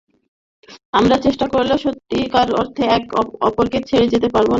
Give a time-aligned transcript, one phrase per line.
[0.93, 3.13] আমরা চেষ্টা করলেও সত্যিকার অর্থে একে
[3.47, 4.49] অপরকে ছেড়ে যেতে পারব না।